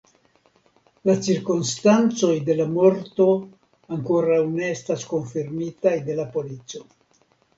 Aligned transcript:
La 1.09 1.13
cirkonstancoj 1.25 2.31
de 2.47 2.55
la 2.61 2.65
morto 2.77 3.27
ankoraŭ 3.97 4.39
ne 4.55 4.65
estas 4.77 5.05
konfirmitaj 5.13 5.93
de 6.11 6.19
la 6.21 6.27
polico. 6.39 6.83